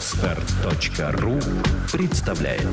[0.00, 1.38] Отстар.ру
[1.92, 2.66] представляет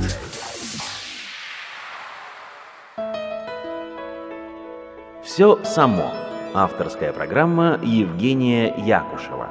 [5.26, 6.14] Все само.
[6.54, 9.50] Авторская программа Евгения Якушева.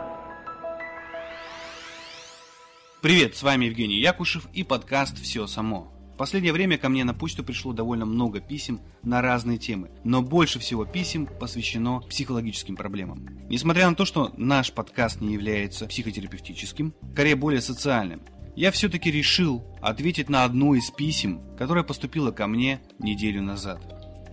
[3.02, 5.95] Привет, с вами Евгений Якушев и подкаст «Все само».
[6.16, 10.22] В последнее время ко мне на почту пришло довольно много писем на разные темы, но
[10.22, 13.28] больше всего писем посвящено психологическим проблемам.
[13.50, 18.22] Несмотря на то, что наш подкаст не является психотерапевтическим, скорее более социальным,
[18.54, 23.82] я все-таки решил ответить на одно из писем, которое поступило ко мне неделю назад.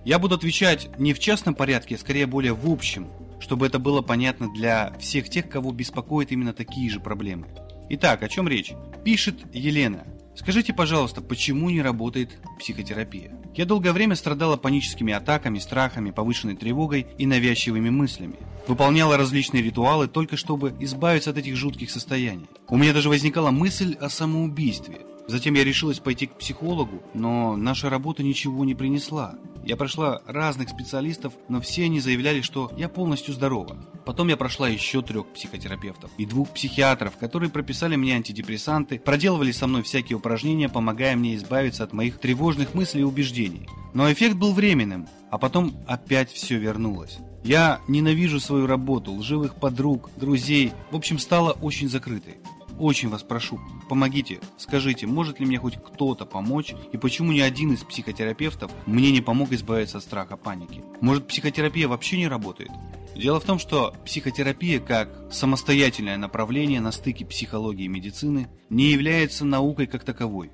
[0.05, 3.09] Я буду отвечать не в частном порядке, а скорее более в общем,
[3.41, 7.49] чтобы это было понятно для всех тех, кого беспокоят именно такие же проблемы.
[7.89, 8.71] Итак, о чем речь?
[9.03, 10.05] Пишет Елена.
[10.35, 13.31] Скажите, пожалуйста, почему не работает психотерапия?
[13.55, 18.35] Я долгое время страдала паническими атаками, страхами, повышенной тревогой и навязчивыми мыслями.
[18.67, 22.47] Выполняла различные ритуалы только чтобы избавиться от этих жутких состояний.
[22.67, 25.01] У меня даже возникала мысль о самоубийстве.
[25.27, 29.35] Затем я решилась пойти к психологу, но наша работа ничего не принесла.
[29.65, 33.77] Я прошла разных специалистов, но все они заявляли, что я полностью здорова.
[34.05, 39.65] Потом я прошла еще трех психотерапевтов и двух психиатров, которые прописали мне антидепрессанты, проделывали со
[39.65, 43.69] мной всякие упражнения, помогая мне избавиться от моих тревожных мыслей и убеждений.
[43.93, 47.19] Но эффект был временным, а потом опять все вернулось.
[47.45, 52.35] Я ненавижу свою работу, лживых подруг, друзей, в общем, стала очень закрытой.
[52.79, 57.73] Очень вас прошу, помогите, скажите, может ли мне хоть кто-то помочь и почему ни один
[57.73, 60.83] из психотерапевтов мне не помог избавиться от страха паники?
[60.99, 62.71] Может психотерапия вообще не работает?
[63.15, 69.45] Дело в том, что психотерапия как самостоятельное направление на стыке психологии и медицины не является
[69.45, 70.51] наукой как таковой.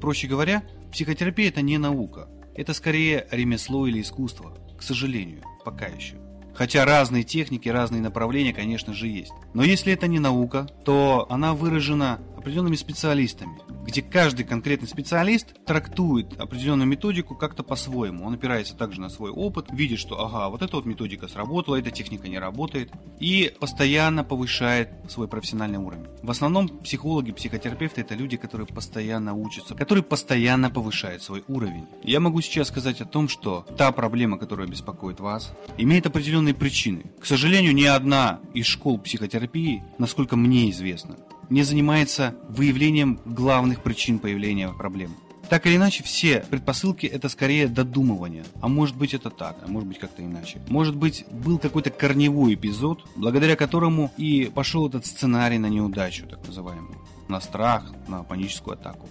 [0.00, 6.16] Проще говоря, психотерапия это не наука, это скорее ремесло или искусство, к сожалению, пока еще.
[6.54, 9.32] Хотя разные техники, разные направления, конечно же, есть.
[9.54, 16.40] Но если это не наука, то она выражена определенными специалистами, где каждый конкретный специалист трактует
[16.40, 18.24] определенную методику как-то по-своему.
[18.24, 21.90] Он опирается также на свой опыт, видит, что ага, вот эта вот методика сработала, эта
[21.90, 22.90] техника не работает,
[23.20, 26.06] и постоянно повышает свой профессиональный уровень.
[26.22, 31.86] В основном психологи, психотерапевты это люди, которые постоянно учатся, которые постоянно повышают свой уровень.
[32.02, 37.04] Я могу сейчас сказать о том, что та проблема, которая беспокоит вас, имеет определенные причины.
[37.20, 41.16] К сожалению, ни одна из школ психотерапии, насколько мне известно,
[41.50, 45.14] не занимается выявлением главных причин появления проблем.
[45.48, 48.44] Так или иначе, все предпосылки это скорее додумывание.
[48.62, 50.62] А может быть это так, а может быть как-то иначе.
[50.68, 56.46] Может быть был какой-то корневой эпизод, благодаря которому и пошел этот сценарий на неудачу, так
[56.46, 56.96] называемую.
[57.28, 59.08] На страх, на паническую атаку.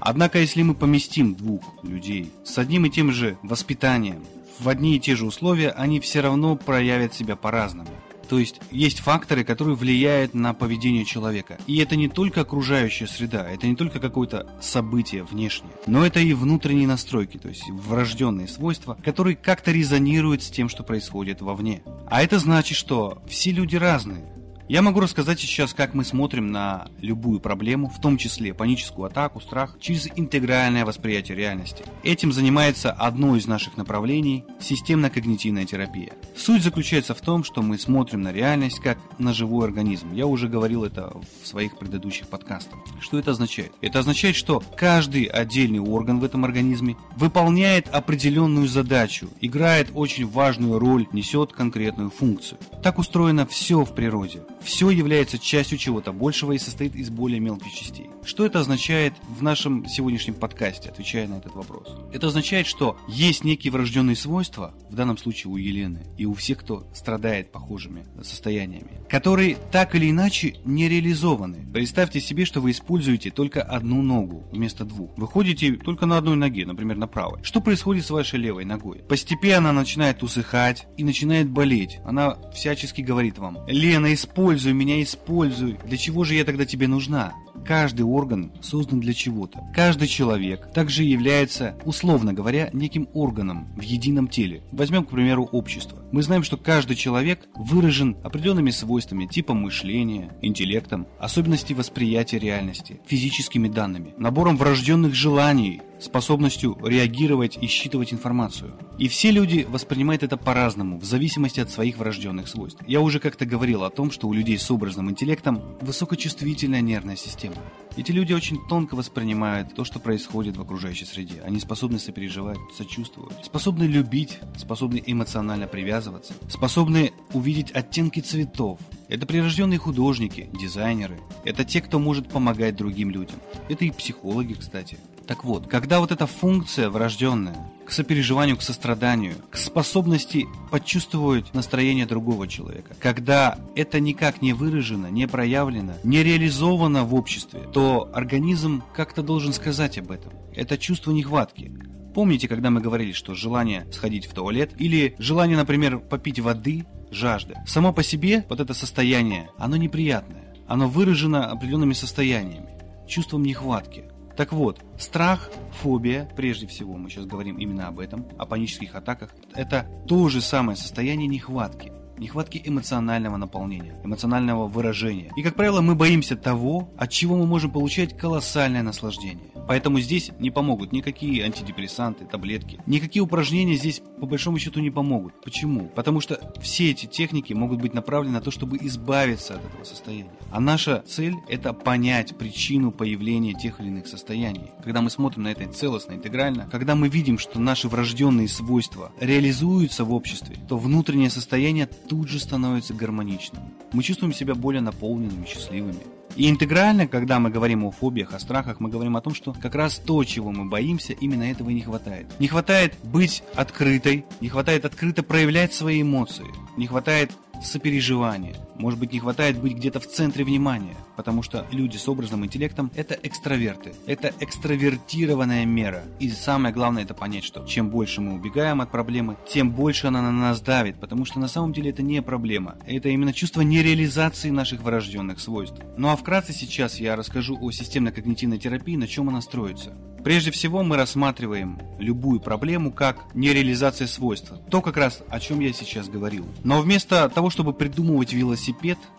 [0.00, 4.24] Однако, если мы поместим двух людей с одним и тем же воспитанием
[4.58, 7.90] в одни и те же условия, они все равно проявят себя по-разному.
[8.30, 11.58] То есть есть факторы, которые влияют на поведение человека.
[11.66, 16.32] И это не только окружающая среда, это не только какое-то событие внешнее, но это и
[16.32, 21.82] внутренние настройки, то есть врожденные свойства, которые как-то резонируют с тем, что происходит вовне.
[22.06, 24.39] А это значит, что все люди разные.
[24.70, 29.40] Я могу рассказать сейчас, как мы смотрим на любую проблему, в том числе паническую атаку,
[29.40, 31.84] страх, через интегральное восприятие реальности.
[32.04, 36.12] Этим занимается одно из наших направлений– системно-когнитивная терапия.
[36.36, 40.12] Суть заключается в том, что мы смотрим на реальность как на живой организм.
[40.12, 42.78] Я уже говорил это в своих предыдущих подкастах.
[43.00, 43.72] Что это означает?
[43.80, 50.78] Это означает, что каждый отдельный орган в этом организме выполняет определенную задачу, играет очень важную
[50.78, 52.60] роль, несет конкретную функцию.
[52.84, 54.42] Так устроено все в природе.
[54.60, 58.10] Все является частью чего-то большего и состоит из более мелких частей.
[58.22, 61.88] Что это означает в нашем сегодняшнем подкасте, отвечая на этот вопрос?
[62.12, 66.58] Это означает, что есть некие врожденные свойства, в данном случае у Елены и у всех,
[66.58, 71.66] кто страдает похожими состояниями, которые так или иначе не реализованы.
[71.72, 75.16] Представьте себе, что вы используете только одну ногу вместо двух.
[75.16, 77.42] Вы ходите только на одной ноге, например, на правой.
[77.42, 78.98] Что происходит с вашей левой ногой?
[78.98, 81.98] Постепенно она начинает усыхать и начинает болеть.
[82.04, 85.78] Она всячески говорит вам, Лена, используй меня, используй.
[85.86, 87.34] Для чего же я тогда тебе нужна?
[87.64, 89.60] Каждый орган создан для чего-то.
[89.74, 94.62] Каждый человек также является, условно говоря, неким органом в едином теле.
[94.72, 95.98] Возьмем, к примеру, общество.
[96.12, 103.68] Мы знаем, что каждый человек выражен определенными свойствами, типом мышления, интеллектом, особенностей восприятия реальности, физическими
[103.68, 108.74] данными, набором врожденных желаний, способностью реагировать и считывать информацию.
[108.98, 112.82] И все люди воспринимают это по-разному, в зависимости от своих врожденных свойств.
[112.86, 117.56] Я уже как-то говорил о том, что у людей с образным интеллектом высокочувствительная нервная система.
[117.96, 121.42] Эти люди очень тонко воспринимают то, что происходит в окружающей среде.
[121.44, 128.78] Они способны сопереживать, сочувствовать, способны любить, способны эмоционально привязываться, способны увидеть оттенки цветов.
[129.08, 131.18] Это прирожденные художники, дизайнеры.
[131.44, 133.36] Это те, кто может помогать другим людям.
[133.68, 134.98] Это и психологи, кстати.
[135.30, 142.04] Так вот, когда вот эта функция врожденная к сопереживанию, к состраданию, к способности почувствовать настроение
[142.04, 148.82] другого человека, когда это никак не выражено, не проявлено, не реализовано в обществе, то организм
[148.92, 150.32] как-то должен сказать об этом.
[150.52, 151.70] Это чувство нехватки.
[152.12, 157.62] Помните, когда мы говорили, что желание сходить в туалет или желание, например, попить воды, жажда.
[157.68, 160.56] Само по себе вот это состояние, оно неприятное.
[160.66, 162.70] Оно выражено определенными состояниями,
[163.06, 164.06] чувством нехватки.
[164.40, 165.50] Так вот, страх,
[165.82, 170.40] фобия, прежде всего мы сейчас говорим именно об этом, о панических атаках, это то же
[170.40, 175.32] самое состояние нехватки нехватки эмоционального наполнения, эмоционального выражения.
[175.36, 179.50] И, как правило, мы боимся того, от чего мы можем получать колоссальное наслаждение.
[179.66, 182.80] Поэтому здесь не помогут никакие антидепрессанты, таблетки.
[182.86, 185.40] Никакие упражнения здесь по большому счету не помогут.
[185.42, 185.86] Почему?
[185.94, 190.30] Потому что все эти техники могут быть направлены на то, чтобы избавиться от этого состояния.
[190.50, 194.72] А наша цель– это понять причину появления тех или иных состояний.
[194.84, 200.04] Когда мы смотрим на это целостно, интегрально, когда мы видим, что наши врожденные свойства реализуются
[200.04, 203.62] в обществе, то внутреннее состояние тут же становится гармоничным.
[203.92, 206.00] Мы чувствуем себя более наполненными, счастливыми.
[206.34, 209.76] И интегрально, когда мы говорим о фобиях, о страхах, мы говорим о том, что как
[209.76, 212.26] раз то, чего мы боимся, именно этого и не хватает.
[212.40, 216.46] Не хватает быть открытой, не хватает открыто проявлять свои эмоции,
[216.76, 217.30] не хватает
[217.62, 218.56] сопереживания.
[218.80, 222.90] Может быть, не хватает быть где-то в центре внимания, потому что люди с образным интеллектом–
[222.94, 226.04] это экстраверты, это экстравертированная мера.
[226.18, 230.22] И самое главное– это понять, что чем больше мы убегаем от проблемы, тем больше она
[230.22, 232.76] на нас давит, потому что на самом деле это не проблема.
[232.86, 235.76] Это именно чувство нереализации наших врожденных свойств.
[235.98, 239.92] Ну а вкратце сейчас я расскажу о системной когнитивной терапии, на чем она строится.
[240.24, 244.58] Прежде всего мы рассматриваем любую проблему как нереализация свойства.
[244.70, 246.46] То как раз о чем я сейчас говорил.
[246.62, 248.69] Но вместо того, чтобы придумывать велосипед,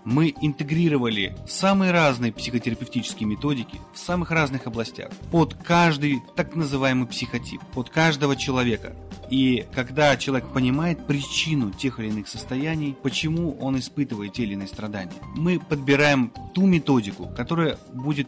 [0.04, 5.12] мы интегрировали самые разные психотерапевтические методики в самых разных областях.
[5.32, 8.96] Под каждый так называемый психотип, под каждого человека.
[9.32, 14.68] И когда человек понимает причину тех или иных состояний, почему он испытывает те или иные
[14.68, 18.28] страдания, мы подбираем ту методику, которая будет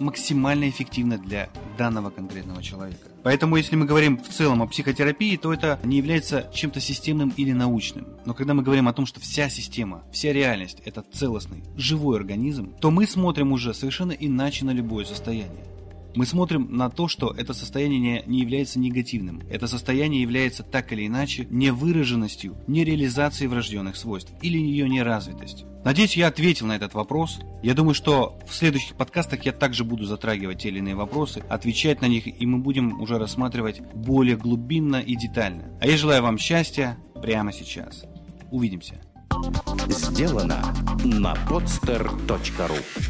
[0.00, 3.06] максимально эффективно для данного конкретного человека.
[3.22, 7.52] Поэтому, если мы говорим в целом о психотерапии, то это не является чем-то системным или
[7.52, 8.06] научным.
[8.24, 12.74] Но когда мы говорим о том, что вся система, вся реальность– это целостный, живой организм,
[12.80, 15.64] то мы смотрим уже совершенно иначе на любое состояние.
[16.14, 19.42] Мы смотрим на то, что это состояние не, не является негативным.
[19.48, 25.68] Это состояние является так или иначе невыраженностью, нереализацией врожденных свойств или ее неразвитостью.
[25.84, 27.40] Надеюсь, я ответил на этот вопрос.
[27.62, 32.02] Я думаю, что в следующих подкастах я также буду затрагивать те или иные вопросы, отвечать
[32.02, 35.78] на них, и мы будем уже рассматривать более глубинно и детально.
[35.80, 38.04] А я желаю вам счастья прямо сейчас.
[38.50, 39.00] Увидимся.
[39.88, 40.74] Сделано
[41.04, 43.09] на podster.ru